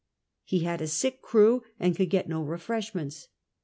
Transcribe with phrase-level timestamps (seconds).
[0.27, 3.27] *' He had a sick crew and could get no refreshments.